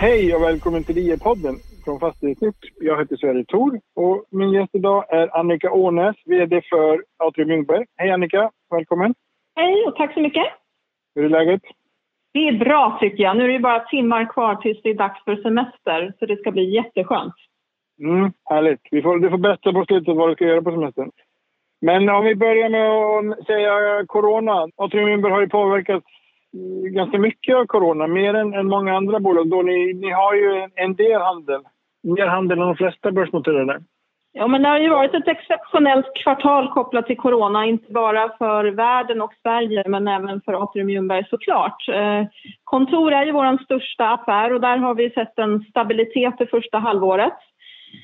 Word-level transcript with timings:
Hej 0.00 0.34
och 0.34 0.42
välkommen 0.42 0.84
till 0.84 0.98
IE-podden 0.98 1.56
från 1.84 2.00
Fastighetsnytt. 2.00 2.56
Jag 2.80 2.98
heter 2.98 3.16
Sverre 3.16 3.44
Thor 3.44 3.80
och 3.96 4.24
min 4.30 4.52
gäst 4.52 4.74
idag 4.74 5.04
är 5.08 5.36
Annika 5.38 5.70
Ånäs, 5.72 6.16
VD 6.24 6.62
för 6.70 7.04
Atrium 7.16 7.50
Ljungberg. 7.50 7.86
Hej 7.96 8.10
Annika, 8.10 8.50
välkommen. 8.70 9.14
Hej 9.56 9.84
och 9.86 9.96
tack 9.96 10.14
så 10.14 10.20
mycket. 10.20 10.44
Hur 11.14 11.24
är 11.24 11.28
läget? 11.28 11.62
Det 12.32 12.48
är 12.48 12.58
bra 12.58 12.98
tycker 13.00 13.22
jag. 13.22 13.36
Nu 13.36 13.44
är 13.44 13.48
det 13.48 13.58
bara 13.58 13.80
timmar 13.80 14.32
kvar 14.32 14.54
tills 14.54 14.82
det 14.82 14.90
är 14.90 14.94
dags 14.94 15.24
för 15.24 15.36
semester 15.36 16.14
så 16.18 16.26
det 16.26 16.36
ska 16.36 16.50
bli 16.50 16.74
jätteskönt. 16.74 17.34
Mm, 18.00 18.32
härligt. 18.44 18.80
Vi 18.90 19.02
får, 19.02 19.18
du 19.18 19.30
får 19.30 19.38
berätta 19.38 19.72
på 19.72 19.84
slutet 19.84 20.16
vad 20.16 20.28
du 20.28 20.34
ska 20.34 20.44
göra 20.44 20.62
på 20.62 20.70
semestern. 20.70 21.10
Men 21.80 22.08
om 22.08 22.24
vi 22.24 22.34
börjar 22.34 22.68
med 22.68 22.90
att 22.90 23.46
säga 23.46 24.04
corona. 24.06 24.68
Atrium 24.76 25.08
Ljungberg 25.08 25.32
har 25.32 25.40
ju 25.40 25.48
påverkats 25.48 26.06
ganska 26.94 27.18
mycket 27.18 27.56
av 27.56 27.64
corona, 27.66 28.06
mer 28.06 28.34
än, 28.34 28.54
än 28.54 28.66
många 28.66 28.96
andra 28.96 29.20
bolag. 29.20 29.50
Då 29.50 29.62
ni, 29.62 29.94
ni 29.94 30.10
har 30.10 30.34
ju 30.34 30.54
en, 30.54 30.70
en 30.74 30.94
del 30.94 31.20
handel, 31.20 31.60
mer 32.02 32.26
handel 32.26 32.58
än 32.58 32.66
de 32.66 32.76
flesta 32.76 33.10
börsnoterade. 33.10 33.80
Ja, 34.32 34.46
men 34.46 34.62
det 34.62 34.68
har 34.68 34.78
ju 34.78 34.88
varit 34.88 35.14
ett 35.14 35.28
exceptionellt 35.28 36.06
kvartal 36.22 36.68
kopplat 36.68 37.06
till 37.06 37.16
corona, 37.16 37.66
inte 37.66 37.92
bara 37.92 38.28
för 38.38 38.64
världen 38.64 39.22
och 39.22 39.34
Sverige, 39.42 39.84
men 39.86 40.08
även 40.08 40.40
för 40.40 40.62
Atrium 40.62 40.90
Ljungberg 40.90 41.24
såklart. 41.30 41.88
Eh, 41.88 42.24
kontor 42.64 43.12
är 43.12 43.24
ju 43.24 43.32
vår 43.32 43.64
största 43.64 44.08
affär 44.08 44.52
och 44.52 44.60
där 44.60 44.76
har 44.76 44.94
vi 44.94 45.10
sett 45.10 45.38
en 45.38 45.60
stabilitet 45.60 46.34
det 46.38 46.46
första 46.46 46.78
halvåret. 46.78 47.38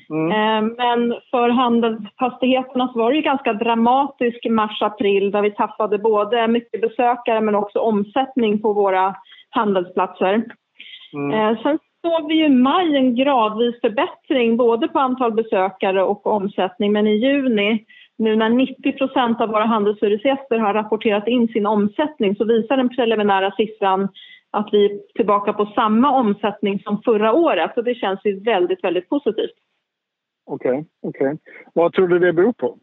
Mm. 0.09 0.31
Eh, 0.31 0.75
men 0.77 1.15
för 1.31 1.49
handelsfastigheterna 1.49 2.87
så 2.93 2.99
var 2.99 3.11
det 3.11 3.15
ju 3.15 3.21
ganska 3.21 3.53
dramatisk 3.53 4.45
mars-april 4.49 5.31
där 5.31 5.41
vi 5.41 5.51
tappade 5.51 5.97
både 5.97 6.47
mycket 6.47 6.81
besökare 6.81 7.41
men 7.41 7.55
också 7.55 7.79
omsättning 7.79 8.61
på 8.61 8.73
våra 8.73 9.15
handelsplatser. 9.49 10.43
Mm. 11.13 11.31
Eh, 11.31 11.61
sen 11.61 11.79
såg 12.01 12.27
vi 12.27 12.35
ju 12.35 12.45
i 12.45 12.49
maj 12.49 12.95
en 12.95 13.15
gradvis 13.15 13.81
förbättring 13.81 14.57
både 14.57 14.87
på 14.87 14.99
antal 14.99 15.33
besökare 15.33 16.03
och 16.03 16.27
omsättning 16.27 16.91
men 16.91 17.07
i 17.07 17.15
juni 17.15 17.85
nu 18.17 18.35
när 18.35 18.49
90 18.49 18.91
procent 18.91 19.41
av 19.41 19.49
våra 19.49 19.65
handelshyresgäster 19.65 20.57
har 20.57 20.73
rapporterat 20.73 21.27
in 21.27 21.47
sin 21.47 21.65
omsättning 21.65 22.35
så 22.35 22.45
visar 22.45 22.77
den 22.77 22.89
preliminära 22.89 23.51
siffran 23.51 24.07
att 24.51 24.69
vi 24.71 24.85
är 24.85 25.13
tillbaka 25.15 25.53
på 25.53 25.65
samma 25.65 26.11
omsättning 26.11 26.79
som 26.79 27.01
förra 27.01 27.33
året 27.33 27.77
och 27.77 27.83
det 27.83 27.95
känns 27.95 28.19
ju 28.25 28.39
väldigt, 28.39 28.83
väldigt 28.83 29.09
positivt. 29.09 29.55
Okej, 30.47 30.85
okay. 31.01 31.27
Okay. 31.27 31.37
Vad 31.73 31.93
tror 31.93 32.07
du 32.07 32.19
det 32.19 32.33
beror 32.33 32.53
på? 32.53 32.77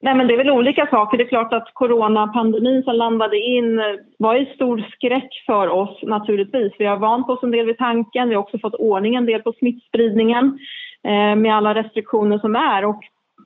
Nej, 0.00 0.14
men 0.14 0.26
det 0.26 0.34
är 0.34 0.38
väl 0.38 0.50
olika 0.50 0.86
saker. 0.86 1.18
Det 1.18 1.24
är 1.24 1.28
klart 1.28 1.52
att 1.52 1.74
coronapandemin 1.74 2.82
som 2.82 2.94
landade 2.94 3.38
in 3.38 3.78
eh, 3.78 3.84
var 4.18 4.34
i 4.34 4.54
stor 4.54 4.78
skräck 4.92 5.28
för 5.46 5.68
oss 5.68 6.02
naturligtvis. 6.02 6.72
Vi 6.78 6.84
har 6.84 6.96
vant 6.96 7.28
oss 7.28 7.42
en 7.42 7.50
del 7.50 7.66
vid 7.66 7.78
tanken. 7.78 8.28
Vi 8.28 8.34
har 8.34 8.42
också 8.42 8.58
fått 8.58 8.74
ordning 8.74 9.14
en 9.14 9.26
del 9.26 9.42
på 9.42 9.52
smittspridningen 9.52 10.58
eh, 11.04 11.36
med 11.36 11.56
alla 11.56 11.74
restriktioner 11.74 12.38
som 12.38 12.56
är. 12.56 12.84
Och 12.84 13.00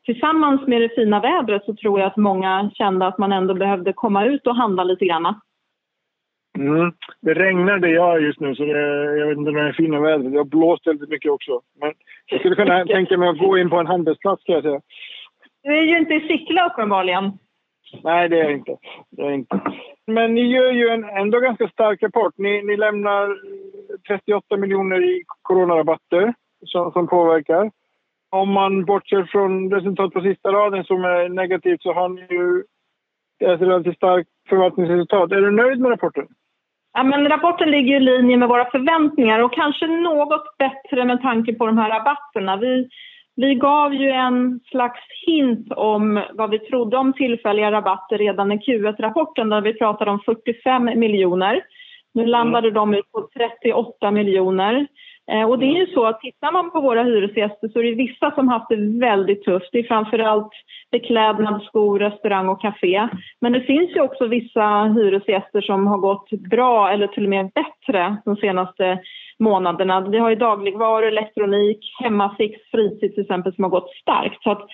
tillsammans 0.04 0.66
med 0.66 0.80
det 0.80 0.88
fina 0.88 1.20
vädret 1.20 1.64
så 1.64 1.74
tror 1.74 2.00
jag 2.00 2.06
att 2.06 2.16
många 2.16 2.70
kände 2.74 3.06
att 3.06 3.18
man 3.18 3.32
ändå 3.32 3.54
behövde 3.54 3.92
komma 3.92 4.24
ut 4.24 4.46
och 4.46 4.56
handla 4.56 4.84
lite 4.84 5.04
grann. 5.04 5.34
Mm. 6.58 6.92
Det 7.20 7.34
regnar 7.34 7.86
jag 7.86 8.16
är 8.16 8.20
just 8.20 8.40
nu, 8.40 8.54
så 8.54 8.64
det, 8.64 9.18
jag 9.18 9.26
vet 9.26 9.38
inte 9.38 9.50
om 9.50 9.56
det 9.56 9.62
är 9.62 9.72
fina 9.72 10.00
vädret. 10.00 10.32
Jag 10.32 10.48
blåst 10.48 10.86
väldigt 10.86 11.10
mycket 11.10 11.30
också. 11.30 11.60
Men 11.80 11.92
jag 12.26 12.40
skulle 12.40 12.54
kunna 12.54 12.84
tänka 12.84 13.18
mig 13.18 13.28
att 13.28 13.38
gå 13.38 13.58
in 13.58 13.70
på 13.70 13.76
en 13.76 13.86
handelsplats, 13.86 14.44
kan 14.44 14.54
jag 14.54 14.64
säga. 14.64 14.80
Du 15.62 15.78
är 15.78 15.82
ju 15.82 15.98
inte 15.98 16.14
i 16.14 16.20
Sickla 16.20 16.66
uppenbarligen. 16.66 17.32
Nej, 18.02 18.28
det 18.28 18.40
är 18.40 18.44
jag 18.44 18.52
inte. 18.52 18.76
Det 19.10 19.22
är 19.22 19.30
inte. 19.30 19.60
Men 20.06 20.34
ni 20.34 20.40
gör 20.40 20.72
ju 20.72 20.88
en 20.88 21.04
ändå 21.04 21.40
ganska 21.40 21.68
stark 21.68 22.02
rapport. 22.02 22.34
Ni, 22.36 22.62
ni 22.62 22.76
lämnar 22.76 23.36
38 24.08 24.56
miljoner 24.56 25.02
i 25.02 25.22
coronarabatter 25.42 26.34
som, 26.64 26.92
som 26.92 27.08
påverkar. 27.08 27.70
Om 28.30 28.52
man 28.52 28.84
bortser 28.84 29.24
från 29.24 29.70
resultat 29.72 30.12
på 30.12 30.20
sista 30.20 30.52
raden 30.52 30.84
som 30.84 31.04
är 31.04 31.28
negativt 31.28 31.82
så 31.82 31.92
har 31.92 32.08
ni 32.08 32.26
ju 32.30 32.62
ett 33.52 33.60
relativt 33.60 33.96
starkt 33.96 34.28
förvaltningsresultat. 34.48 35.32
Är 35.32 35.40
du 35.40 35.50
nöjd 35.50 35.80
med 35.80 35.90
rapporten? 35.90 36.26
Ja, 36.94 37.02
men 37.02 37.28
rapporten 37.28 37.70
ligger 37.70 37.96
i 37.96 38.00
linje 38.00 38.36
med 38.36 38.48
våra 38.48 38.70
förväntningar 38.70 39.38
och 39.38 39.54
kanske 39.54 39.86
något 39.86 40.56
bättre 40.58 41.04
med 41.04 41.22
tanke 41.22 41.54
på 41.54 41.66
de 41.66 41.78
här 41.78 41.90
rabatterna. 41.90 42.56
Vi, 42.56 42.88
vi 43.36 43.54
gav 43.54 43.94
ju 43.94 44.10
en 44.10 44.60
slags 44.70 45.00
hint 45.26 45.72
om 45.72 46.22
vad 46.32 46.50
vi 46.50 46.58
trodde 46.58 46.96
om 46.96 47.12
tillfälliga 47.12 47.72
rabatter 47.72 48.18
redan 48.18 48.52
i 48.52 48.56
Q1-rapporten 48.56 49.48
där 49.48 49.60
vi 49.60 49.74
pratade 49.74 50.10
om 50.10 50.20
45 50.20 50.84
miljoner. 50.84 51.62
Nu 52.14 52.26
landade 52.26 52.68
mm. 52.68 52.74
de 52.74 52.94
ut 52.94 53.12
på 53.12 53.28
38 53.36 54.10
miljoner. 54.10 54.86
Eh, 55.30 55.50
och 55.50 55.58
det 55.58 55.66
är 55.66 55.86
ju 55.86 55.86
så 55.86 56.04
att 56.04 56.20
tittar 56.20 56.52
man 56.52 56.70
på 56.70 56.80
våra 56.80 57.02
hyresgäster 57.02 57.68
så 57.68 57.78
är 57.78 57.84
det 57.84 57.94
vissa 57.94 58.30
som 58.30 58.48
haft 58.48 58.68
det 58.68 58.98
väldigt 59.00 59.44
tufft. 59.44 59.68
Det 59.72 59.78
är 59.78 59.82
framförallt 59.82 60.52
beklädnad, 60.90 61.62
skor, 61.62 61.98
restaurang 61.98 62.48
och 62.48 62.60
café. 62.60 63.08
Men 63.40 63.52
det 63.52 63.60
finns 63.60 63.90
ju 63.96 64.00
också 64.00 64.26
vissa 64.26 64.92
hyresgäster 64.96 65.60
som 65.60 65.86
har 65.86 65.98
gått 65.98 66.30
bra 66.30 66.90
eller 66.90 67.06
till 67.06 67.24
och 67.24 67.30
med 67.30 67.50
bättre 67.54 68.16
de 68.24 68.36
senaste 68.36 68.98
månaderna. 69.38 70.00
Vi 70.00 70.18
har 70.18 70.30
ju 70.30 70.36
dagligvaror, 70.36 71.06
elektronik, 71.06 71.78
hemmafix, 72.00 72.60
fritid 72.70 73.14
till 73.14 73.22
exempel 73.22 73.54
som 73.54 73.64
har 73.64 73.70
gått 73.70 73.90
starkt. 73.90 74.42
Så 74.42 74.50
att, 74.50 74.66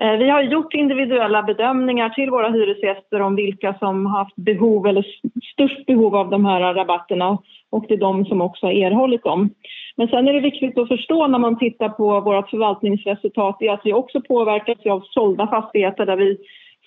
eh, 0.00 0.12
vi 0.12 0.28
har 0.28 0.42
gjort 0.42 0.74
individuella 0.74 1.42
bedömningar 1.42 2.08
till 2.08 2.30
våra 2.30 2.48
hyresgäster 2.48 3.20
om 3.20 3.36
vilka 3.36 3.74
som 3.74 4.06
har 4.06 4.18
haft 4.18 4.36
behov 4.36 4.86
eller 4.86 5.06
störst 5.52 5.86
behov 5.86 6.16
av 6.16 6.30
de 6.30 6.44
här 6.44 6.74
rabatterna 6.74 7.38
och 7.70 7.84
det 7.88 7.94
är 7.94 7.98
de 7.98 8.24
som 8.24 8.40
också 8.40 8.66
har 8.66 8.72
erhållit 8.72 9.24
dem. 9.24 9.50
Men 9.96 10.08
sen 10.08 10.28
är 10.28 10.32
det 10.32 10.40
viktigt 10.40 10.78
att 10.78 10.88
förstå 10.88 11.26
när 11.26 11.38
man 11.38 11.58
tittar 11.58 11.88
på 11.88 12.20
vårt 12.20 12.50
förvaltningsresultat 12.50 13.62
är 13.62 13.70
att 13.72 13.80
vi 13.84 13.92
också 13.92 14.20
påverkas 14.20 14.86
av 14.86 15.00
sålda 15.00 15.46
fastigheter 15.46 16.06
där 16.06 16.16
vi 16.16 16.38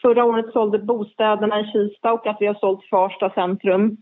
förra 0.01 0.25
året 0.25 0.53
sålde 0.53 0.79
bostäderna 0.79 1.59
i 1.59 1.63
Kista 1.63 2.13
och 2.13 2.27
att 2.27 2.37
vi 2.39 2.45
har 2.45 2.53
sålt 2.53 2.83
Farsta 2.89 3.29
centrum. 3.29 3.97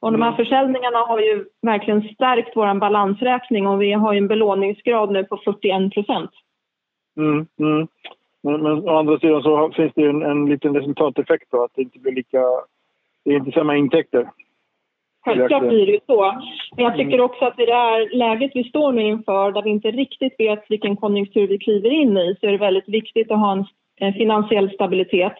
Och 0.00 0.12
de 0.12 0.22
här 0.22 0.28
mm. 0.28 0.36
försäljningarna 0.36 0.98
har 0.98 1.20
ju 1.20 1.44
verkligen 1.62 2.02
stärkt 2.02 2.56
vår 2.56 2.74
balansräkning 2.74 3.66
och 3.66 3.82
vi 3.82 3.92
har 3.92 4.14
en 4.14 4.28
belåningsgrad 4.28 5.12
nu 5.12 5.24
på 5.24 5.36
41 5.44 5.94
procent. 5.94 6.30
Mm, 7.16 7.46
mm. 7.58 7.88
Men, 8.42 8.62
men, 8.62 8.88
å 8.88 8.98
andra 8.98 9.18
sidan 9.18 9.42
så 9.42 9.70
finns 9.70 9.92
det 9.94 10.02
ju 10.02 10.08
en, 10.08 10.22
en 10.22 10.46
liten 10.46 10.74
resultateffekt 10.74 11.50
då, 11.50 11.64
att 11.64 11.70
det 11.74 11.82
inte 11.82 11.98
blir 11.98 12.12
lika... 12.12 12.42
Det 13.24 13.30
är 13.30 13.36
inte 13.36 13.52
samma 13.52 13.76
intäkter. 13.76 14.30
Självklart 15.24 15.68
blir 15.68 15.86
det 15.86 15.92
ju 15.92 16.00
så. 16.06 16.42
Men 16.76 16.84
jag 16.84 16.96
tycker 16.96 17.20
också 17.20 17.44
att 17.44 17.60
i 17.60 17.66
det 17.66 17.74
här 17.74 18.16
läget 18.16 18.50
vi 18.54 18.64
står 18.64 18.92
nu 18.92 19.02
inför, 19.02 19.52
där 19.52 19.62
vi 19.62 19.70
inte 19.70 19.90
riktigt 19.90 20.34
vet 20.38 20.64
vilken 20.68 20.96
konjunktur 20.96 21.46
vi 21.46 21.58
kliver 21.58 21.90
in 21.90 22.16
i, 22.16 22.36
så 22.40 22.46
är 22.46 22.50
det 22.52 22.58
väldigt 22.58 22.88
viktigt 22.88 23.30
att 23.30 23.38
ha 23.38 23.64
en 24.00 24.12
finansiell 24.12 24.70
stabilitet. 24.70 25.36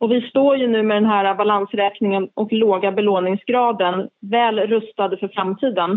Och 0.00 0.12
vi 0.12 0.20
står 0.20 0.56
ju 0.56 0.66
nu 0.66 0.82
med 0.82 0.96
den 0.96 1.10
här 1.10 1.34
balansräkningen 1.34 2.28
och 2.34 2.52
låga 2.52 2.92
belåningsgraden 2.92 4.08
väl 4.20 4.60
rustade 4.60 5.16
för 5.16 5.28
framtiden. 5.28 5.90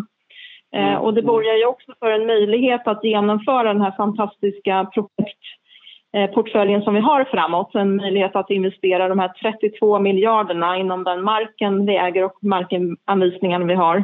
Eh, 0.76 0.88
mm. 0.88 1.02
och 1.02 1.14
det 1.14 1.22
borgar 1.22 1.56
ju 1.56 1.66
också 1.66 1.92
för 2.00 2.12
en 2.12 2.26
möjlighet 2.26 2.88
att 2.88 3.04
genomföra 3.04 3.74
den 3.74 3.82
här 3.82 3.92
fantastiska 3.98 4.92
projektportföljen 4.94 6.82
som 6.82 6.94
vi 6.94 7.00
har 7.00 7.24
framåt. 7.24 7.76
En 7.76 7.96
möjlighet 7.96 8.36
att 8.36 8.50
investera 8.50 9.08
de 9.08 9.20
här 9.20 9.32
32 9.42 10.00
miljarderna 10.00 10.78
inom 10.78 11.04
den 11.04 11.24
marken 11.24 11.86
vi 11.86 11.96
äger 11.96 12.24
och 12.24 12.38
markanvisningen 12.42 13.68
vi 13.68 13.74
har. 13.74 14.04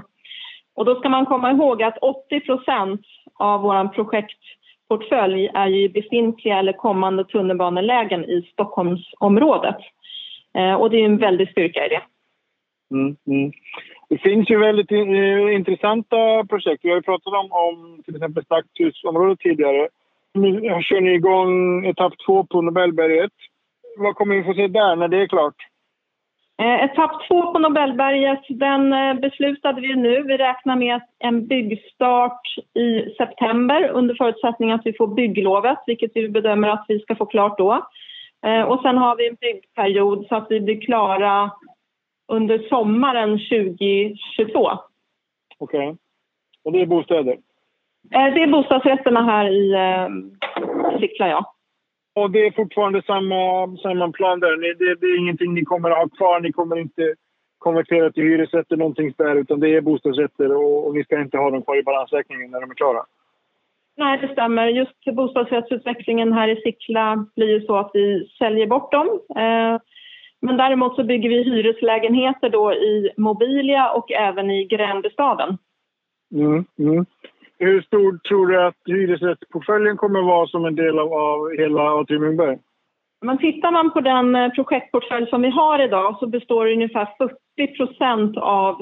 Och 0.77 0.85
då 0.85 0.95
ska 0.95 1.09
man 1.09 1.25
komma 1.25 1.51
ihåg 1.51 1.83
att 1.83 1.97
80 1.97 2.39
procent 2.39 3.01
av 3.33 3.61
vår 3.61 3.87
projektportfölj 3.87 5.49
är 5.53 5.67
ju 5.67 5.89
befintliga 5.89 6.59
eller 6.59 6.73
kommande 6.73 7.25
tunnelbanelägen 7.25 8.25
i 8.25 8.49
Stockholmsområdet. 8.53 9.77
Eh, 10.57 10.73
och 10.73 10.89
det 10.89 10.97
är 10.97 11.05
en 11.05 11.17
väldig 11.17 11.51
styrka 11.51 11.85
i 11.85 11.89
det. 11.89 12.01
Mm, 12.91 13.15
mm. 13.27 13.51
Det 14.09 14.17
finns 14.17 14.49
ju 14.49 14.59
väldigt 14.59 14.91
uh, 14.91 15.55
intressanta 15.55 16.45
projekt. 16.49 16.85
Vi 16.85 16.89
har 16.89 16.95
ju 16.95 17.01
pratat 17.01 17.33
om, 17.33 17.51
om 17.51 18.01
till 18.05 18.15
exempel 18.15 18.45
Slakthusområdet 18.45 19.39
tidigare. 19.39 19.87
Nu 20.33 20.81
kör 20.81 21.01
ni 21.01 21.13
igång 21.13 21.85
etapp 21.85 22.13
två 22.25 22.43
på 22.43 22.61
Nobelberget. 22.61 23.31
Vad 23.97 24.15
kommer 24.15 24.35
vi 24.35 24.43
få 24.43 24.53
se 24.53 24.67
där 24.67 24.95
när 24.95 25.07
det 25.07 25.17
är 25.17 25.27
klart? 25.27 25.55
Eh, 26.59 26.83
etapp 26.83 27.27
två 27.27 27.53
på 27.53 27.59
Nobelberget 27.59 28.41
den 28.49 28.93
eh, 28.93 29.13
beslutade 29.13 29.81
vi 29.81 29.95
nu. 29.95 30.23
Vi 30.23 30.37
räknar 30.37 30.75
med 30.75 31.01
en 31.19 31.47
byggstart 31.47 32.41
i 32.73 33.15
september 33.17 33.89
under 33.89 34.15
förutsättning 34.15 34.71
att 34.71 34.85
vi 34.85 34.93
får 34.93 35.07
bygglovet, 35.07 35.77
vilket 35.87 36.11
vi 36.15 36.29
bedömer 36.29 36.67
att 36.67 36.85
vi 36.87 36.99
ska 36.99 37.15
få 37.15 37.25
klart 37.25 37.57
då. 37.57 37.87
Eh, 38.45 38.61
och 38.61 38.81
sen 38.81 38.97
har 38.97 39.15
vi 39.15 39.27
en 39.27 39.35
byggperiod 39.35 40.25
så 40.27 40.35
att 40.35 40.47
vi 40.49 40.59
blir 40.59 40.81
klara 40.81 41.51
under 42.27 42.59
sommaren 42.69 43.29
2022. 43.29 44.69
Okej. 45.57 45.89
Okay. 45.89 45.95
Och 46.63 46.71
det 46.71 46.81
är 46.81 46.85
bostäder? 46.85 47.37
Eh, 48.11 48.33
det 48.33 48.43
är 48.43 48.47
bostadsrätterna 48.47 49.23
här 49.23 49.49
i 49.49 49.73
eh, 49.73 50.99
Sickla, 50.99 51.27
ja. 51.27 51.53
Och 52.17 52.31
det 52.31 52.45
är 52.47 52.51
fortfarande 52.51 53.01
samma, 53.01 53.77
samma 53.77 54.11
plan 54.11 54.39
där? 54.39 54.57
Det, 54.57 54.95
det, 54.95 55.07
är 55.07 55.19
ingenting 55.19 55.53
ni 55.53 55.65
kommer 55.65 55.89
att 55.89 55.97
ha 55.97 56.09
kvar? 56.09 56.39
Ni 56.39 56.51
kommer 56.51 56.79
inte 56.79 57.15
konvertera 57.57 58.11
till 58.11 58.23
hyresrätter 58.23 58.77
någonting 58.77 59.13
där 59.17 59.35
utan 59.35 59.59
det 59.59 59.75
är 59.75 59.81
bostadsrätter 59.81 60.55
och, 60.55 60.87
och 60.87 60.95
ni 60.95 61.03
ska 61.03 61.21
inte 61.21 61.37
ha 61.37 61.51
dem 61.51 61.61
kvar 61.61 61.77
i 61.77 61.83
balansräkningen 61.83 62.51
när 62.51 62.61
de 62.61 62.71
är 62.71 62.75
klara. 62.75 63.03
Nej, 63.97 64.17
det 64.21 64.27
stämmer. 64.27 64.67
Just 64.67 65.15
bostadsrättsutvecklingen 65.15 66.33
här 66.33 66.47
i 66.47 66.61
Sickla 66.61 67.25
blir 67.35 67.47
ju 67.47 67.61
så 67.61 67.75
att 67.75 67.91
vi 67.93 68.29
säljer 68.37 68.67
bort 68.67 68.91
dem. 68.91 69.07
Eh, 69.29 69.81
men 70.41 70.57
däremot 70.57 70.95
så 70.95 71.03
bygger 71.03 71.29
vi 71.29 71.43
hyreslägenheter 71.43 72.49
då 72.49 72.73
i 72.73 73.11
Mobilia 73.17 73.91
och 73.91 74.11
även 74.11 74.51
i 74.51 74.65
Gränbystaden. 74.65 75.57
Mm, 76.31 76.65
mm. 76.79 77.05
Hur 77.59 77.81
stor 77.81 78.17
tror 78.17 78.47
du 78.47 78.61
att 78.61 78.75
hyresrättsportföljen 78.85 79.97
kommer 79.97 80.19
att 80.19 80.25
vara 80.25 80.47
som 80.47 80.65
en 80.65 80.75
del 80.75 80.99
av, 80.99 81.13
av 81.13 81.51
hela 81.57 81.99
Atrium 81.99 82.23
Ljungberg? 82.23 82.57
Men 83.21 83.37
tittar 83.37 83.71
man 83.71 83.91
på 83.91 84.01
den 84.01 84.35
eh, 84.35 84.49
projektportfölj 84.49 85.27
som 85.27 85.41
vi 85.41 85.49
har 85.49 85.83
idag 85.83 86.17
så 86.19 86.27
består 86.27 86.71
ungefär 86.71 87.07
40 87.57 87.77
procent 87.77 88.37
av 88.37 88.81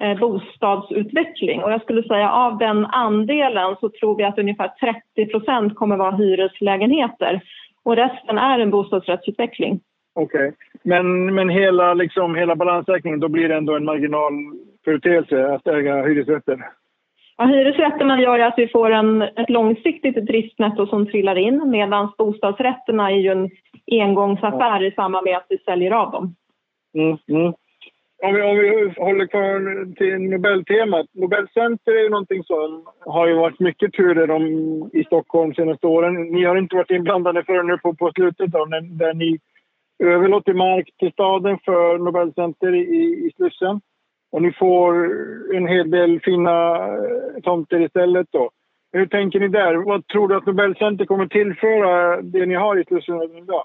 eh, 0.00 0.18
bostadsutveckling. 0.18 1.62
Och 1.62 1.72
jag 1.72 1.82
skulle 1.82 2.02
säga 2.02 2.30
av 2.30 2.58
den 2.58 2.86
andelen 2.86 3.76
så 3.80 3.88
tror 3.88 4.16
vi 4.16 4.24
att 4.24 4.38
ungefär 4.38 4.68
30 5.16 5.30
procent 5.32 5.74
kommer 5.74 5.96
vara 5.96 6.16
hyreslägenheter 6.16 7.42
och 7.82 7.96
resten 7.96 8.38
är 8.38 8.58
en 8.58 8.70
bostadsrättsutveckling. 8.70 9.80
Okej, 10.14 10.48
okay. 10.48 10.52
men, 10.82 11.34
men 11.34 11.48
hela, 11.48 11.94
liksom, 11.94 12.34
hela 12.34 12.56
balansräkningen, 12.56 13.20
då 13.20 13.28
blir 13.28 13.48
det 13.48 13.56
ändå 13.56 13.76
en 13.76 13.84
marginalföreteelse 13.84 15.54
att 15.54 15.66
äga 15.66 16.02
hyresrätter? 16.02 16.58
Ja, 17.38 17.44
hyresrätterna 17.44 18.20
gör 18.20 18.38
att 18.38 18.54
vi 18.56 18.68
får 18.68 18.90
en, 18.90 19.22
ett 19.22 19.50
långsiktigt 19.50 20.26
driftnetto 20.26 20.86
som 20.86 21.06
trillar 21.06 21.38
in 21.38 21.70
medan 21.70 22.12
bostadsrätterna 22.18 23.10
är 23.10 23.16
ju 23.16 23.30
en 23.30 23.50
engångsaffär 23.90 24.82
i 24.82 24.92
samband 24.92 25.24
med 25.24 25.36
att 25.36 25.46
vi 25.48 25.58
säljer 25.58 25.90
av 25.90 26.12
dem. 26.12 26.34
Mm, 26.94 27.16
mm. 27.28 27.54
Om, 28.22 28.34
vi, 28.34 28.42
om 28.42 28.58
vi 28.58 28.92
håller 28.96 29.26
kvar 29.26 29.94
till 29.94 30.30
Nobeltemat. 30.30 31.06
Nobelcenter 31.12 31.92
är 31.92 32.02
ju 32.02 32.08
någonting 32.08 32.44
som 32.44 32.84
har 33.00 33.26
ju 33.26 33.34
varit 33.34 33.60
mycket 33.60 33.92
turer 33.92 34.30
om 34.30 34.44
i 34.92 35.04
Stockholm 35.04 35.50
de 35.50 35.54
senaste 35.54 35.86
åren. 35.86 36.14
Ni 36.14 36.44
har 36.44 36.56
inte 36.56 36.76
varit 36.76 36.90
inblandade 36.90 37.44
förrän 37.44 37.66
nu 37.66 37.78
på, 37.78 37.94
på 37.94 38.12
slutet 38.14 38.50
då, 38.50 38.64
när, 38.64 38.80
där 38.80 39.14
ni 39.14 39.38
överlåter 39.98 40.54
mark 40.54 40.90
till 40.98 41.12
staden 41.12 41.58
för 41.64 41.98
Nobelcenter 41.98 42.74
i, 42.74 42.80
i 43.26 43.30
Slussen. 43.36 43.80
Och 44.32 44.42
ni 44.42 44.52
får 44.52 45.10
en 45.54 45.66
hel 45.66 45.90
del 45.90 46.20
fina 46.20 46.76
eh, 46.76 47.42
tomter 47.42 47.80
istället 47.80 48.26
då. 48.30 48.50
Hur 48.92 49.06
tänker 49.06 49.40
ni 49.40 49.48
där? 49.48 49.74
Vad 49.74 50.06
tror 50.06 50.28
du 50.28 50.36
att 50.36 50.46
Nobelcenter 50.46 51.04
kommer 51.04 51.26
tillföra 51.26 52.22
det 52.22 52.46
ni 52.46 52.54
har 52.54 52.80
i 52.80 52.84
Slussen 52.84 53.36
idag? 53.36 53.64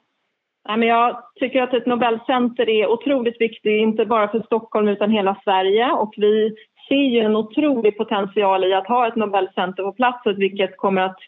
Men 0.70 0.82
jag 0.84 1.24
tycker 1.36 1.62
att 1.62 1.74
ett 1.74 1.86
Nobelcenter 1.86 2.70
är 2.70 2.88
otroligt 2.88 3.42
viktigt, 3.42 3.82
inte 3.82 4.06
bara 4.06 4.28
för 4.28 4.40
Stockholm 4.40 4.88
utan 4.88 5.12
hela 5.12 5.36
Sverige. 5.44 5.92
Och 5.92 6.14
vi 6.18 6.56
ser 6.88 6.96
ju 6.96 7.20
en 7.20 7.36
otrolig 7.36 7.98
potential 7.98 8.64
i 8.64 8.74
att 8.74 8.88
ha 8.88 9.08
ett 9.08 9.16
Nobelcenter 9.16 9.84
på 9.84 9.92
plats, 9.92 10.28
vilket 10.38 10.78
kommer 10.78 11.02
att 11.02 11.20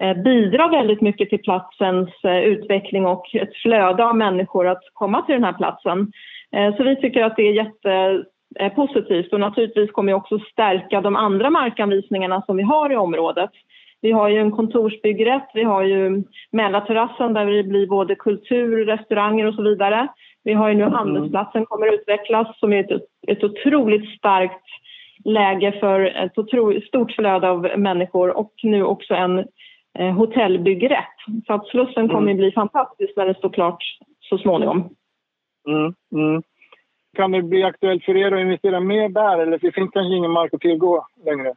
eh, 0.00 0.16
bidra 0.16 0.68
väldigt 0.68 1.00
mycket 1.00 1.28
till 1.30 1.42
platsens 1.42 2.24
eh, 2.24 2.40
utveckling 2.40 3.06
och 3.06 3.34
ett 3.34 3.56
flöde 3.62 4.04
av 4.04 4.16
människor 4.16 4.66
att 4.66 4.82
komma 4.92 5.22
till 5.22 5.34
den 5.34 5.44
här 5.44 5.52
platsen. 5.52 6.12
Så 6.76 6.84
vi 6.84 6.96
tycker 6.96 7.24
att 7.24 7.36
det 7.36 7.42
är 7.42 7.52
jätte 7.52 8.24
positivt 8.74 9.32
och 9.32 9.40
naturligtvis 9.40 9.90
kommer 9.90 10.12
också 10.12 10.38
stärka 10.38 11.00
de 11.00 11.16
andra 11.16 11.50
markanvisningarna 11.50 12.42
som 12.42 12.56
vi 12.56 12.62
har 12.62 12.92
i 12.92 12.96
området. 12.96 13.50
Vi 14.02 14.12
har 14.12 14.28
ju 14.28 14.38
en 14.38 14.52
kontorsbyggrätt, 14.52 15.50
vi 15.54 15.62
har 15.62 15.82
ju 15.82 16.22
Mälarterrassen 16.52 17.34
där 17.34 17.46
det 17.46 17.62
blir 17.62 17.86
både 17.86 18.14
kultur, 18.14 18.86
restauranger 18.86 19.46
och 19.46 19.54
så 19.54 19.62
vidare. 19.62 20.08
Vi 20.44 20.52
har 20.52 20.68
ju 20.68 20.74
nu 20.74 20.82
mm. 20.82 20.94
Handelsplatsen 20.94 21.66
kommer 21.66 21.94
utvecklas 21.94 22.58
som 22.58 22.72
är 22.72 22.94
ett, 22.94 23.02
ett 23.28 23.44
otroligt 23.44 24.18
starkt 24.18 24.64
läge 25.24 25.72
för 25.80 26.00
ett 26.00 26.38
otroligt 26.38 26.86
stort 26.86 27.12
flöde 27.12 27.50
av 27.50 27.70
människor 27.76 28.36
och 28.36 28.52
nu 28.62 28.84
också 28.84 29.14
en 29.14 29.38
eh, 29.98 30.12
hotellbyggrätt. 30.12 31.16
Så 31.46 31.52
att 31.52 31.66
Slussen 31.66 32.08
kommer 32.08 32.32
mm. 32.32 32.36
bli 32.36 32.52
fantastisk 32.52 33.16
när 33.16 33.26
det 33.26 33.34
står 33.34 33.50
klart 33.50 33.82
så 34.20 34.38
småningom. 34.38 34.88
Mm, 35.68 35.94
mm. 36.12 36.42
Kan 37.16 37.32
det 37.32 37.42
bli 37.42 37.62
aktuellt 37.62 38.04
för 38.04 38.16
er 38.16 38.32
att 38.32 38.40
investera 38.40 38.80
mer 38.80 39.08
där 39.08 39.38
eller 39.38 39.58
det 39.58 39.72
finns 39.72 39.90
kanske 39.90 40.14
ingen 40.14 40.30
mark 40.30 40.54
att 40.54 40.60
tillgå 40.60 41.06
längre? 41.24 41.54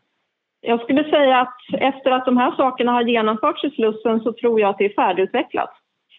Jag 0.62 0.82
skulle 0.82 1.04
säga 1.04 1.40
att 1.40 1.58
efter 1.74 2.12
att 2.12 2.26
de 2.26 2.38
här 2.38 2.52
sakerna 2.52 2.92
har 2.92 3.04
genomförts 3.04 3.64
i 3.64 3.70
Slussen 3.70 4.20
så 4.20 4.34
tror 4.34 4.60
jag 4.60 4.70
att 4.70 4.78
det 4.78 4.86
är 4.86 4.96
färdigutvecklat. 4.96 5.70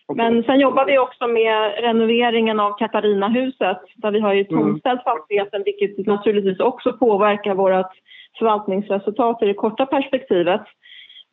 Okay. 0.08 0.30
Men 0.30 0.42
sen 0.42 0.60
jobbar 0.60 0.86
vi 0.86 0.98
också 0.98 1.26
med 1.26 1.74
renoveringen 1.78 2.60
av 2.60 2.78
Katarinahuset 2.78 3.80
där 3.96 4.10
vi 4.10 4.20
har 4.20 4.34
ju 4.34 4.46
mm. 4.50 4.62
tomställt 4.62 5.06
mm. 5.06 5.18
fastigheten 5.18 5.62
vilket 5.64 6.06
naturligtvis 6.06 6.60
också 6.60 6.92
påverkar 6.92 7.54
vårt 7.54 7.92
förvaltningsresultat 8.38 9.42
i 9.42 9.46
det 9.46 9.54
korta 9.54 9.86
perspektivet. 9.86 10.62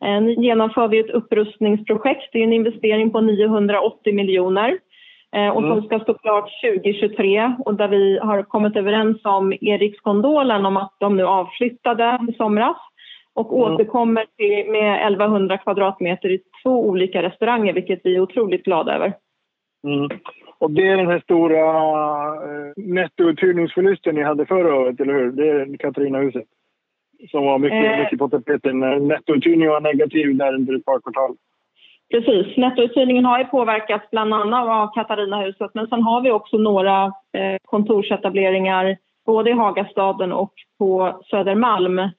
Eh, 0.03 0.21
nu 0.21 0.33
genomför 0.33 0.87
vi 0.87 0.99
ett 0.99 1.09
upprustningsprojekt, 1.09 2.29
det 2.31 2.39
är 2.39 2.43
en 2.43 2.53
investering 2.53 3.11
på 3.11 3.21
980 3.21 4.13
miljoner 4.13 4.77
och 5.53 5.61
som 5.61 5.71
mm. 5.71 5.83
ska 5.83 5.99
stå 5.99 6.13
klart 6.13 6.49
2023 6.61 7.55
och 7.65 7.75
där 7.75 7.87
vi 7.87 8.19
har 8.19 8.43
kommit 8.43 8.75
överens 8.75 9.25
om 9.25 9.53
Eriksgondolen 9.61 10.65
om 10.65 10.77
att 10.77 10.95
de 10.99 11.17
nu 11.17 11.23
avflyttade 11.23 12.19
i 12.29 12.33
somras 12.33 12.77
och 13.33 13.53
mm. 13.53 13.63
återkommer 13.63 14.25
till, 14.37 14.71
med 14.71 15.07
1100 15.07 15.57
kvadratmeter 15.57 16.29
i 16.29 16.39
två 16.63 16.85
olika 16.87 17.23
restauranger 17.23 17.73
vilket 17.73 18.01
vi 18.03 18.15
är 18.15 18.19
otroligt 18.19 18.63
glada 18.63 18.95
över. 18.95 19.13
Mm. 19.87 20.09
Och 20.57 20.71
det 20.71 20.87
är 20.87 20.97
den 20.97 21.07
här 21.07 21.19
stora 21.19 21.65
eh, 22.27 22.73
nettouthyrningsförlusten 22.75 24.15
ni 24.15 24.23
hade 24.23 24.45
förra 24.45 24.75
året, 24.75 24.99
eller 24.99 25.13
hur? 25.13 25.31
Det 25.31 25.49
är 25.49 25.77
Katarinahuset 25.77 26.45
som 27.31 27.45
var 27.45 27.59
mycket, 27.59 27.93
eh. 27.93 27.99
mycket 27.99 28.19
på 28.19 28.29
tapeten 28.29 28.79
nettouthyrningen 28.79 29.69
var 29.69 29.81
negativ 29.81 30.37
där 30.37 30.53
under 30.55 30.75
ett 30.75 30.85
par 30.85 30.99
kvartal. 30.99 31.35
Precis. 32.11 32.57
Nettouthyrningen 32.57 33.25
har 33.25 33.39
ju 33.39 33.45
påverkats 33.45 34.09
bland 34.11 34.33
annat 34.33 34.67
av 34.67 34.93
Katarinahuset 34.93 35.71
men 35.73 35.87
sen 35.87 36.03
har 36.03 36.21
vi 36.21 36.31
också 36.31 36.57
några 36.57 37.05
eh, 37.05 37.57
kontorsetableringar 37.65 38.97
både 39.25 39.49
i 39.49 39.53
Hagastaden 39.53 40.31
och 40.31 40.53
på 40.77 41.21
Södermalm 41.29 42.09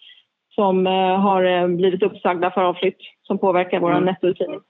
som 0.55 0.87
eh, 0.87 1.21
har 1.21 1.45
eh, 1.45 1.69
blivit 1.69 2.03
uppsagda 2.03 2.51
för 2.51 2.61
avflytt 2.61 2.99
som 3.23 3.39
påverkar 3.39 3.81
vår 3.81 3.91
mm. 3.91 4.05
nettouthyrning. 4.05 4.61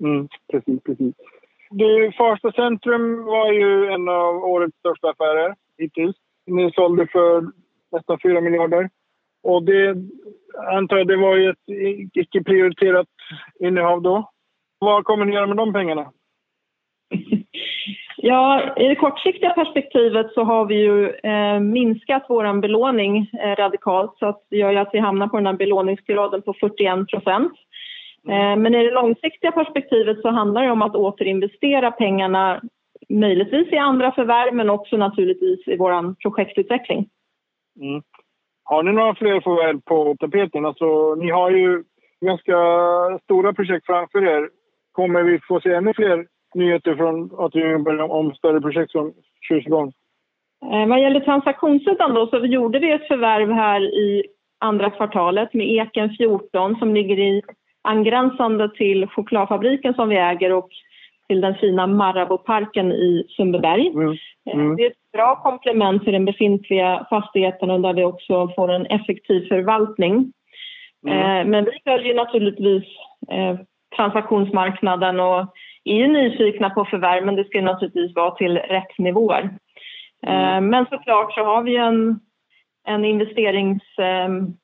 Mm, 0.00 0.28
precis, 0.52 0.82
precis. 0.82 1.14
Du, 1.70 2.12
Farsta 2.12 2.52
centrum 2.52 3.24
var 3.24 3.52
ju 3.52 3.86
en 3.86 4.08
av 4.08 4.44
årets 4.44 4.78
största 4.78 5.08
affärer 5.10 5.54
hittills. 5.78 6.16
Ni 6.46 6.72
sålde 6.72 7.06
för 7.06 7.44
nästan 7.92 8.18
4 8.22 8.40
miljarder. 8.40 8.90
Och 9.42 9.62
det 9.62 9.96
antar 10.72 10.96
jag 10.96 11.06
det 11.06 11.16
var 11.16 11.36
ju 11.36 11.50
ett 11.50 11.68
icke 12.14 12.42
prioriterat 12.42 13.06
innehav 13.60 14.02
då. 14.02 14.30
Vad 14.78 15.04
kommer 15.04 15.24
ni 15.24 15.34
göra 15.34 15.46
med 15.46 15.56
de 15.56 15.72
pengarna? 15.72 16.12
Ja, 18.20 18.74
i 18.76 18.88
det 18.88 18.94
kortsiktiga 18.94 19.50
perspektivet 19.50 20.32
så 20.32 20.42
har 20.44 20.66
vi 20.66 20.74
ju 20.74 21.10
eh, 21.10 21.60
minskat 21.60 22.26
vår 22.28 22.60
belåning 22.60 23.30
eh, 23.42 23.56
radikalt 23.56 24.18
så 24.18 24.26
att 24.26 24.46
det 24.50 24.56
gör 24.56 24.74
att 24.74 24.90
vi 24.92 24.98
hamnar 24.98 25.28
på 25.28 25.36
den 25.36 25.46
här 25.46 25.52
belåningsgraden 25.52 26.42
på 26.42 26.54
41 26.60 27.08
procent. 27.08 27.52
Eh, 28.28 28.56
men 28.56 28.74
i 28.74 28.84
det 28.84 28.90
långsiktiga 28.90 29.52
perspektivet 29.52 30.20
så 30.20 30.30
handlar 30.30 30.62
det 30.62 30.70
om 30.70 30.82
att 30.82 30.94
återinvestera 30.94 31.90
pengarna 31.90 32.60
möjligtvis 33.08 33.72
i 33.72 33.76
andra 33.76 34.12
förvärv 34.12 34.54
men 34.54 34.70
också 34.70 34.96
naturligtvis 34.96 35.68
i 35.68 35.76
vår 35.76 36.14
projektutveckling. 36.22 37.08
Mm. 37.80 38.02
Har 38.64 38.82
ni 38.82 38.92
några 38.92 39.14
fler 39.14 39.40
förvärv 39.40 39.80
på 39.80 40.16
tapeten? 40.20 40.66
Alltså, 40.66 41.14
ni 41.14 41.30
har 41.30 41.50
ju 41.50 41.84
ganska 42.20 42.56
stora 43.24 43.52
projekt 43.52 43.86
framför 43.86 44.24
er 44.24 44.48
kommer 44.98 45.22
vi 45.22 45.40
få 45.48 45.60
se 45.60 45.72
ännu 45.72 45.94
fler 45.94 46.26
nyheter 46.54 46.94
från 46.94 47.30
Atrium 47.38 48.10
om 48.10 48.34
större 48.34 48.60
projekt 48.60 48.90
som 48.90 49.12
igång? 49.50 49.92
Eh, 50.72 50.86
vad 50.88 51.00
gäller 51.00 51.20
transaktionssidan 51.20 52.14
då 52.14 52.26
så 52.26 52.46
gjorde 52.46 52.78
vi 52.78 52.92
ett 52.92 53.08
förvärv 53.08 53.52
här 53.52 53.80
i 53.80 54.24
andra 54.60 54.90
kvartalet 54.90 55.54
med 55.54 55.66
Eken 55.66 56.10
14 56.10 56.76
som 56.76 56.94
ligger 56.94 57.18
i 57.18 57.42
angränsande 57.82 58.70
till 58.76 59.06
chokladfabriken 59.06 59.94
som 59.94 60.08
vi 60.08 60.16
äger 60.16 60.52
och 60.52 60.68
till 61.28 61.40
den 61.40 61.54
fina 61.54 61.86
Marabouparken 61.86 62.92
i 62.92 63.26
Sundbyberg. 63.28 63.88
Mm. 63.88 64.16
Eh, 64.50 64.54
mm. 64.54 64.76
Det 64.76 64.82
är 64.82 64.90
ett 64.90 65.12
bra 65.12 65.42
komplement 65.42 66.04
till 66.04 66.12
den 66.12 66.24
befintliga 66.24 67.06
fastigheten 67.10 67.70
och 67.70 67.80
där 67.80 67.94
vi 67.94 68.04
också 68.04 68.48
får 68.56 68.72
en 68.72 68.86
effektiv 68.86 69.48
förvaltning. 69.48 70.32
Mm. 71.06 71.18
Eh, 71.18 71.50
men 71.50 71.64
vi 71.64 71.70
följer 71.84 72.14
naturligtvis 72.14 72.84
transaktionsmarknaden 73.96 75.20
och 75.20 75.46
är 75.84 76.08
nyfikna 76.08 76.70
på 76.70 76.84
förvärv 76.84 77.24
men 77.26 77.36
det 77.36 77.44
ska 77.44 77.60
naturligtvis 77.60 78.14
vara 78.16 78.30
till 78.30 78.58
rätt 78.58 78.98
nivåer. 78.98 79.50
Mm. 80.26 80.54
Eh, 80.54 80.60
men 80.70 80.86
såklart 80.86 81.34
så 81.34 81.44
har 81.44 81.62
vi 81.62 81.76
en, 81.76 82.20
en 82.86 83.04
investeringstakt 83.04 84.56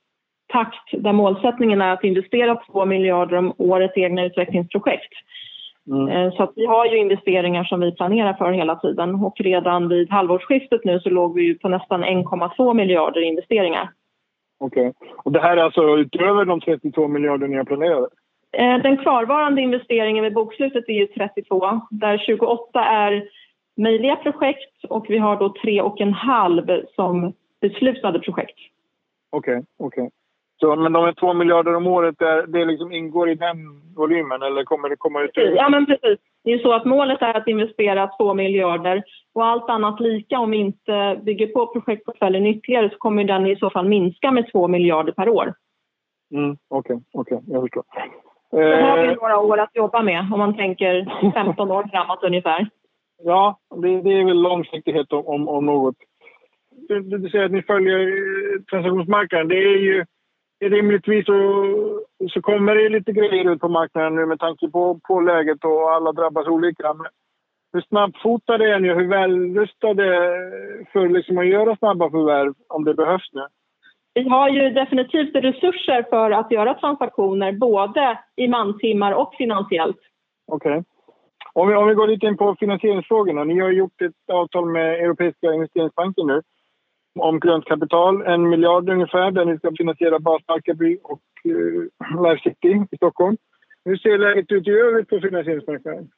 där 0.92 1.12
målsättningen 1.12 1.80
är 1.80 1.92
att 1.92 2.04
investera 2.04 2.56
2 2.56 2.84
miljarder 2.84 3.36
om 3.36 3.54
året 3.58 3.96
i 3.96 4.00
egna 4.00 4.24
utvecklingsprojekt. 4.24 5.12
Mm. 5.90 6.08
Eh, 6.08 6.32
så 6.32 6.52
vi 6.56 6.66
har 6.66 6.86
ju 6.86 6.98
investeringar 6.98 7.64
som 7.64 7.80
vi 7.80 7.92
planerar 7.92 8.34
för 8.34 8.52
hela 8.52 8.76
tiden 8.76 9.14
och 9.14 9.40
redan 9.40 9.88
vid 9.88 10.10
halvårsskiftet 10.10 10.84
nu 10.84 11.00
så 11.00 11.10
låg 11.10 11.34
vi 11.34 11.42
ju 11.42 11.58
på 11.58 11.68
nästan 11.68 12.04
1,2 12.04 12.74
miljarder 12.74 13.20
investeringar. 13.20 13.90
Okej. 14.60 14.88
Okay. 14.88 15.08
Och 15.16 15.32
det 15.32 15.40
här 15.40 15.56
är 15.56 15.62
alltså 15.62 15.98
utöver 15.98 16.44
de 16.44 16.60
32 16.60 17.08
miljarder 17.08 17.48
ni 17.48 17.56
har 17.56 17.64
planerat? 17.64 18.08
Eh, 18.58 18.78
den 18.82 18.96
kvarvarande 18.96 19.62
investeringen 19.62 20.24
vid 20.24 20.34
bokslutet 20.34 20.88
är 20.88 20.92
ju 20.92 21.06
32 21.06 21.80
där 21.90 22.18
28 22.18 22.84
är 22.84 23.28
möjliga 23.76 24.16
projekt 24.16 24.84
och 24.88 25.06
vi 25.08 25.18
har 25.18 25.36
då 25.36 25.48
3,5 25.48 26.84
som 26.94 27.32
beslutade 27.60 28.18
projekt. 28.18 28.58
Okej, 29.30 29.52
okay, 29.52 29.64
okej. 29.78 30.02
Okay. 30.02 30.10
Så, 30.60 30.76
men 30.76 30.92
de 30.92 31.04
är 31.04 31.12
två 31.12 31.34
miljarder 31.34 31.74
om 31.74 31.86
året, 31.86 32.14
det, 32.18 32.46
det 32.46 32.64
liksom 32.64 32.92
ingår 32.92 33.30
i 33.30 33.34
den 33.34 33.56
volymen 33.96 34.42
eller 34.42 34.64
kommer 34.64 34.88
det 34.88 34.96
komma 34.96 35.22
ut? 35.22 35.30
Ja, 35.34 35.68
men 35.68 35.86
precis. 35.86 36.18
Det 36.44 36.52
är 36.52 36.58
så 36.58 36.72
att 36.72 36.84
målet 36.84 37.22
är 37.22 37.34
att 37.34 37.48
investera 37.48 38.06
två 38.06 38.34
miljarder 38.34 39.02
och 39.34 39.46
allt 39.46 39.70
annat 39.70 40.00
lika 40.00 40.38
om 40.38 40.50
vi 40.50 40.56
inte 40.56 41.20
bygger 41.22 41.46
på 41.46 41.66
projektportföljen 41.66 42.46
ytterligare 42.46 42.90
så 42.90 42.96
kommer 42.96 43.24
den 43.24 43.46
i 43.46 43.56
så 43.56 43.70
fall 43.70 43.88
minska 43.88 44.30
med 44.30 44.52
två 44.52 44.68
miljarder 44.68 45.12
per 45.12 45.28
år. 45.28 45.54
Mm, 46.34 46.56
Okej, 46.68 47.00
okay, 47.12 47.36
okay, 47.36 47.52
jag 47.54 47.62
förstår. 47.62 47.84
Då 48.54 48.60
har 48.60 48.98
vi 48.98 49.08
eh, 49.08 49.14
några 49.14 49.38
år 49.38 49.58
att 49.58 49.76
jobba 49.76 50.02
med 50.02 50.20
om 50.32 50.38
man 50.38 50.56
tänker 50.56 51.32
15 51.32 51.70
år 51.70 51.84
framåt 51.92 52.22
ungefär. 52.22 52.68
Ja, 53.26 53.58
det, 53.82 54.02
det 54.02 54.10
är 54.10 54.24
väl 54.24 54.42
långsiktighet 54.42 55.12
om, 55.12 55.26
om, 55.26 55.48
om 55.48 55.66
något. 55.66 55.94
Du, 56.88 57.00
du, 57.00 57.30
säger 57.30 57.44
att 57.44 57.52
ni 57.52 57.62
följer 57.62 57.98
transaktionsmarknaden. 58.70 59.48
Det 59.48 59.54
är 59.54 59.78
ju 59.78 60.04
rimligtvis 60.64 61.26
så, 61.26 61.36
så 62.30 62.42
kommer 62.42 62.74
det 62.74 62.88
lite 62.88 63.12
grejer 63.12 63.50
ut 63.50 63.60
på 63.60 63.68
marknaden 63.68 64.14
nu 64.14 64.26
med 64.26 64.38
tanke 64.38 64.68
på, 64.68 65.00
på 65.08 65.20
läget 65.20 65.64
och 65.64 65.92
alla 65.92 66.12
drabbas 66.12 66.46
olika. 66.46 66.94
Men 66.94 67.06
hur 67.72 67.80
snabbfotade 67.80 68.74
är 68.74 68.80
ni 68.80 68.92
och 68.92 68.96
hur 68.96 69.08
välrustade 69.08 70.04
för 70.92 71.08
liksom 71.08 71.38
att 71.38 71.46
göra 71.46 71.76
snabba 71.76 72.10
förvärv 72.10 72.54
om 72.68 72.84
det 72.84 72.94
behövs 72.94 73.32
nu? 73.32 73.46
Vi 74.14 74.28
har 74.28 74.48
ju 74.48 74.70
definitivt 74.70 75.34
resurser 75.34 76.06
för 76.10 76.30
att 76.30 76.52
göra 76.52 76.74
transaktioner 76.74 77.52
både 77.52 78.18
i 78.36 78.48
mantimmar 78.48 79.12
och 79.12 79.34
finansiellt. 79.34 80.00
Okej. 80.46 80.70
Okay. 80.70 80.82
Om 81.52 81.68
vi, 81.68 81.74
om 81.74 81.88
vi 81.88 81.94
går 81.94 82.08
lite 82.08 82.26
in 82.26 82.36
på 82.36 82.56
finansieringsfrågorna. 82.60 83.44
Ni 83.44 83.60
har 83.60 83.70
gjort 83.70 84.02
ett 84.02 84.30
avtal 84.32 84.70
med 84.70 84.94
Europeiska 84.94 85.52
investeringsbanken 85.54 86.26
nu 86.26 86.42
om 87.18 87.40
grönt 87.40 87.64
kapital, 87.64 88.22
en 88.22 88.48
miljard 88.48 88.88
ungefär, 88.88 89.30
där 89.30 89.44
ni 89.44 89.58
ska 89.58 89.70
finansiera 89.78 90.18
Basmarkaby 90.18 90.98
och 91.02 91.20
uh, 91.48 91.86
Life 92.22 92.42
City 92.42 92.86
i 92.90 92.96
Stockholm. 92.96 93.36
Hur 93.84 93.96
ser 93.96 94.18
läget 94.18 94.52
ut 94.52 94.68
i 94.68 94.70
övrigt 94.70 95.08
på 95.08 95.20
finansieringsmarknaden? 95.20 96.08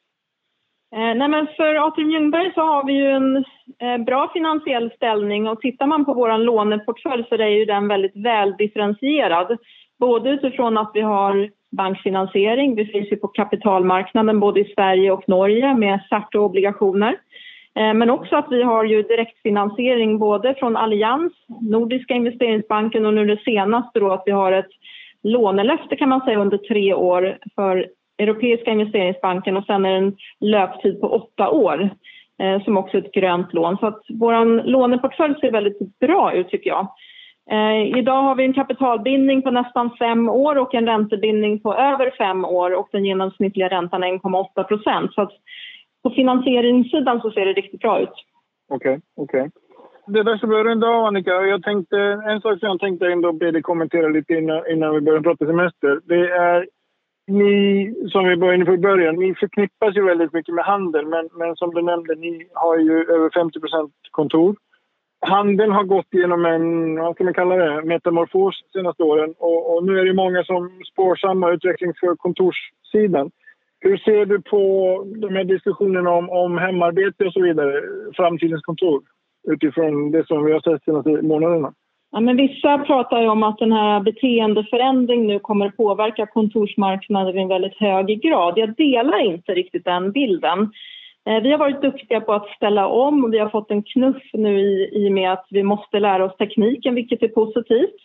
Eh, 0.95 1.15
nej 1.15 1.27
men 1.27 1.47
för 1.57 1.87
Atrium 1.87 2.11
Ljungberg 2.11 2.51
så 2.53 2.61
har 2.61 2.85
vi 2.85 2.93
ju 2.93 3.11
en 3.11 3.35
eh, 3.79 3.97
bra 4.05 4.29
finansiell 4.33 4.91
ställning 4.95 5.47
och 5.47 5.61
tittar 5.61 5.87
man 5.87 6.05
på 6.05 6.13
vår 6.13 6.37
låneportfölj 6.37 7.23
så 7.29 7.35
är 7.35 7.47
ju 7.47 7.65
den 7.65 7.87
väldigt 7.87 8.15
väldifferentierad. 8.15 9.57
Både 9.99 10.29
utifrån 10.29 10.77
att 10.77 10.91
vi 10.93 11.01
har 11.01 11.49
bankfinansiering, 11.71 12.75
vi 12.75 12.85
finns 12.85 13.11
ju 13.11 13.15
på 13.15 13.27
kapitalmarknaden 13.27 14.39
både 14.39 14.59
i 14.59 14.73
Sverige 14.75 15.11
och 15.11 15.29
Norge 15.29 15.75
med 15.75 15.99
cert 16.09 16.35
och 16.35 16.43
obligationer. 16.43 17.17
Eh, 17.75 17.93
men 17.93 18.09
också 18.09 18.35
att 18.35 18.47
vi 18.49 18.63
har 18.63 18.83
ju 18.83 19.03
direktfinansiering 19.03 20.19
både 20.19 20.55
från 20.55 20.77
Allians, 20.77 21.33
Nordiska 21.61 22.13
investeringsbanken 22.13 23.05
och 23.05 23.13
nu 23.13 23.25
det 23.25 23.43
senaste 23.43 23.99
då 23.99 24.11
att 24.11 24.23
vi 24.25 24.31
har 24.31 24.51
ett 24.51 24.71
lånelöfte 25.23 25.95
kan 25.95 26.09
man 26.09 26.21
säga 26.21 26.39
under 26.39 26.57
tre 26.57 26.93
år 26.93 27.37
för 27.55 27.87
Europeiska 28.17 28.71
investeringsbanken 28.71 29.57
och 29.57 29.65
sen 29.65 29.85
är 29.85 29.91
det 29.91 29.97
en 29.97 30.17
löptid 30.39 31.01
på 31.01 31.07
åtta 31.07 31.49
år 31.49 31.89
eh, 32.39 32.63
som 32.63 32.77
också 32.77 32.97
är 32.97 33.01
ett 33.01 33.13
grönt 33.13 33.53
lån. 33.53 33.77
Så 33.77 33.87
att 33.87 34.01
vår 34.09 34.63
låneportfölj 34.63 35.35
ser 35.39 35.51
väldigt 35.51 35.99
bra 35.99 36.33
ut 36.33 36.49
tycker 36.49 36.69
jag. 36.69 36.87
Eh, 37.51 37.97
idag 37.97 38.21
har 38.21 38.35
vi 38.35 38.43
en 38.43 38.53
kapitalbindning 38.53 39.41
på 39.41 39.51
nästan 39.51 39.97
fem 39.99 40.29
år 40.29 40.57
och 40.57 40.73
en 40.73 40.87
räntebindning 40.87 41.59
på 41.59 41.73
över 41.73 42.11
fem 42.17 42.45
år 42.45 42.75
och 42.75 42.89
den 42.91 43.05
genomsnittliga 43.05 43.69
räntan 43.69 44.03
är 44.03 44.07
1,8 44.07 44.63
procent. 44.63 45.13
Så 45.13 45.21
att 45.21 45.31
på 46.03 46.09
finansieringssidan 46.09 47.21
så 47.21 47.31
ser 47.31 47.45
det 47.45 47.53
riktigt 47.53 47.81
bra 47.81 47.99
ut. 47.99 48.09
Okej, 48.69 48.93
okay, 48.93 49.01
okej. 49.15 49.41
Okay. 49.41 49.51
Det 50.07 50.19
är 50.19 50.23
dags 50.23 50.43
att 50.43 50.49
runda 50.49 50.87
av, 50.87 51.05
Annika. 51.05 51.31
Jag 51.31 51.63
tänkte, 51.63 51.97
en 52.25 52.41
sak 52.41 52.59
som 52.59 52.69
jag 52.69 52.79
tänkte 52.79 53.07
ändå 53.07 53.33
be 53.33 53.51
dig 53.51 53.61
kommentera 53.61 54.07
lite 54.07 54.33
innan, 54.33 54.71
innan 54.71 54.95
vi 54.95 55.01
börjar 55.01 55.21
prata 55.21 55.45
semester. 55.45 55.99
Det 56.03 56.29
är 56.29 56.67
ni, 57.27 57.93
som 58.11 58.27
vi 58.27 58.37
började 58.37 58.65
på 58.65 58.73
i 58.73 58.77
början, 58.77 59.15
ni 59.15 59.35
förknippas 59.35 59.95
ju 59.95 60.05
väldigt 60.05 60.33
mycket 60.33 60.55
med 60.55 60.65
handel 60.65 61.05
men, 61.05 61.29
men 61.33 61.55
som 61.55 61.73
du 61.73 61.81
nämnde, 61.81 62.15
ni 62.15 62.47
har 62.53 62.77
ju 62.77 62.99
över 62.99 63.29
50% 63.29 63.91
kontor. 64.11 64.55
Handeln 65.19 65.71
har 65.71 65.83
gått 65.83 66.13
igenom 66.13 66.45
en, 66.45 66.95
vad 66.95 67.15
ska 67.15 67.23
man 67.23 67.33
kalla 67.33 67.55
det, 67.55 67.83
metamorfos 67.83 68.61
de 68.63 68.79
senaste 68.79 69.03
åren 69.03 69.33
och, 69.37 69.75
och 69.75 69.85
nu 69.85 69.99
är 69.99 70.05
det 70.05 70.13
många 70.13 70.43
som 70.43 70.81
spår 70.93 71.15
samma 71.15 71.51
utveckling 71.51 71.93
för 71.99 72.15
kontorssidan. 72.15 73.31
Hur 73.79 73.97
ser 73.97 74.25
du 74.25 74.41
på 74.41 74.61
de 75.15 75.35
här 75.35 75.43
diskussionerna 75.43 76.11
om, 76.11 76.29
om 76.29 76.57
hemarbete 76.57 77.25
och 77.25 77.33
så 77.33 77.41
vidare, 77.41 77.83
framtidens 78.15 78.61
kontor, 78.61 79.03
utifrån 79.47 80.11
det 80.11 80.27
som 80.27 80.45
vi 80.45 80.51
har 80.51 80.59
sett 80.59 80.81
de 80.85 80.91
senaste 80.91 81.27
månaderna? 81.27 81.73
Ja, 82.11 82.19
men 82.19 82.37
vissa 82.37 82.77
pratar 82.77 83.27
om 83.27 83.43
att 83.43 83.57
den 83.57 83.71
här 83.71 83.99
beteendeförändring 83.99 85.27
nu 85.27 85.39
kommer 85.39 85.69
påverka 85.69 86.25
kontorsmarknaden 86.25 87.37
i 87.37 87.47
väldigt 87.47 87.77
hög 87.77 88.21
grad. 88.21 88.53
Jag 88.57 88.75
delar 88.75 89.19
inte 89.19 89.53
riktigt 89.53 89.85
den 89.85 90.11
bilden. 90.11 90.59
Eh, 91.27 91.41
vi 91.43 91.51
har 91.51 91.57
varit 91.57 91.81
duktiga 91.81 92.21
på 92.21 92.33
att 92.33 92.47
ställa 92.55 92.87
om 92.87 93.23
och 93.23 93.33
vi 93.33 93.39
har 93.39 93.49
fått 93.49 93.71
en 93.71 93.83
knuff 93.83 94.23
nu 94.33 94.59
i, 94.59 94.89
i 94.93 95.07
och 95.07 95.11
med 95.11 95.31
att 95.31 95.47
vi 95.49 95.63
måste 95.63 95.99
lära 95.99 96.25
oss 96.25 96.37
tekniken, 96.37 96.95
vilket 96.95 97.23
är 97.23 97.27
positivt. 97.27 97.95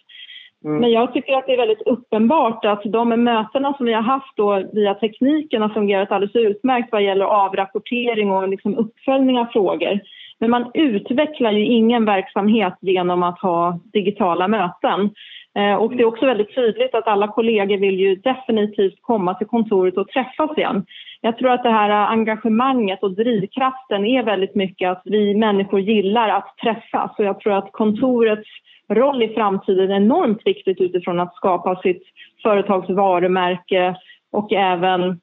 Mm. 0.64 0.80
Men 0.80 0.90
jag 0.90 1.12
tycker 1.12 1.35
att 1.35 1.47
det 1.47 1.52
är 1.52 1.66
väldigt 1.66 1.87
uppenbart 1.87 2.64
att 2.64 2.82
de 2.85 3.09
mötena 3.09 3.75
som 3.76 3.87
vi 3.87 3.92
har 3.92 4.02
haft 4.02 4.37
då 4.37 4.62
via 4.73 4.94
tekniken 4.94 5.62
har 5.62 5.68
fungerat 5.68 6.12
alldeles 6.12 6.37
utmärkt 6.37 6.88
vad 6.92 7.02
gäller 7.02 7.25
avrapportering 7.25 8.30
och 8.30 8.49
liksom 8.49 8.76
uppföljning 8.76 9.38
av 9.38 9.47
frågor. 9.47 10.00
Men 10.42 10.50
man 10.50 10.70
utvecklar 10.75 11.52
ju 11.52 11.64
ingen 11.64 12.04
verksamhet 12.04 12.75
genom 12.80 13.22
att 13.22 13.38
ha 13.38 13.78
digitala 13.92 14.49
möten. 14.49 15.11
Eh, 15.54 15.75
och 15.75 15.96
det 15.96 16.02
är 16.02 16.06
också 16.06 16.26
väldigt 16.26 16.54
tydligt 16.54 16.94
att 16.94 17.06
alla 17.06 17.28
kollegor 17.28 17.76
vill 17.76 18.00
ju 18.00 18.16
definitivt 18.16 18.99
komma 19.00 19.34
till 19.34 19.46
kontoret 19.46 19.96
och 19.96 20.08
träffas 20.08 20.58
igen. 20.58 20.84
Jag 21.20 21.38
tror 21.38 21.50
att 21.50 21.62
det 21.62 21.70
här 21.70 21.90
engagemanget 21.90 23.02
och 23.02 23.14
drivkraften 23.14 24.04
är 24.04 24.22
väldigt 24.22 24.54
mycket 24.54 24.90
att 24.90 25.02
vi 25.04 25.34
människor 25.34 25.80
gillar 25.80 26.28
att 26.28 26.56
träffas. 26.62 27.18
Och 27.18 27.25
jag 27.25 27.40
tror 27.40 27.52
att 27.52 27.72
kontorets 27.72 28.49
roll 28.88 29.22
i 29.22 29.34
framtiden 29.34 29.90
är 29.90 29.96
enormt 29.96 30.46
viktigt 30.46 30.80
utifrån 30.80 31.20
att 31.20 31.34
skapa 31.34 31.76
sitt 31.76 32.02
företags 32.42 32.90
varumärke 32.90 33.96
och 34.32 34.52
även 34.52 35.20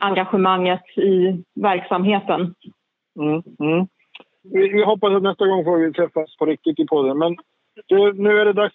engagemanget 0.00 0.98
i 0.98 1.42
verksamheten. 1.54 2.54
Mm, 3.18 3.42
mm. 3.60 3.86
Vi, 4.52 4.68
vi, 4.68 4.84
hoppas 4.84 5.12
att 5.12 5.22
nästa 5.22 5.46
gång 5.46 5.64
får 5.64 5.78
vi 5.78 5.92
träffas 5.92 6.36
på 6.36 6.46
riktigt 6.46 6.80
i 6.80 6.86
podden. 6.86 7.18
Men 7.18 7.36
du, 7.86 8.12
nu 8.12 8.40
är 8.40 8.44
det 8.44 8.52
dags 8.52 8.74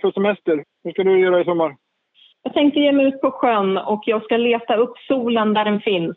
för 0.00 0.10
semester. 0.10 0.64
Hur 0.84 0.92
ska 0.92 1.04
du 1.04 1.20
göra 1.20 1.40
i 1.40 1.44
sommar? 1.44 1.76
Jag 2.42 2.54
tänkte 2.54 2.80
ge 2.80 2.92
mig 2.92 3.06
ut 3.06 3.20
på 3.20 3.30
sjön 3.30 3.78
och 3.78 4.02
jag 4.06 4.24
ska 4.24 4.36
leta 4.36 4.76
upp 4.76 4.98
solen 4.98 5.54
där 5.54 5.64
den 5.64 5.80
finns. 5.80 6.16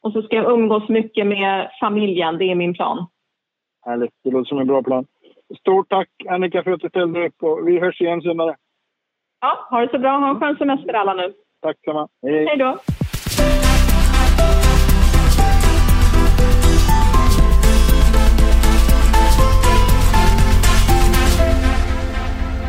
Och 0.00 0.12
så 0.12 0.22
ska 0.22 0.36
jag 0.36 0.52
umgås 0.52 0.88
mycket 0.88 1.26
med 1.26 1.70
familjen. 1.80 2.38
Det 2.38 2.44
är 2.44 2.54
min 2.54 2.74
plan. 2.74 3.06
Härligt. 3.86 4.10
Det 4.24 4.30
låter 4.30 4.48
som 4.48 4.58
en 4.58 4.66
bra 4.66 4.82
plan. 4.82 5.06
Stort 5.60 5.88
tack 5.88 6.08
Annika 6.28 6.62
för 6.62 6.70
att 6.70 6.80
du 6.80 6.88
ställde 6.88 7.26
upp 7.26 7.42
och 7.42 7.68
vi 7.68 7.80
hörs 7.80 8.00
igen 8.00 8.22
senare. 8.22 8.56
Ja, 9.40 9.66
ha 9.70 9.80
det 9.80 9.90
så 9.90 9.98
bra. 9.98 10.18
Ha 10.18 10.30
en 10.30 10.40
skön 10.40 10.56
semester 10.56 10.94
alla 10.94 11.14
nu. 11.14 11.32
Tack 11.62 11.76
samma. 11.84 12.08
Hej. 12.22 12.46
Hej 12.46 12.56
då. 12.56 12.78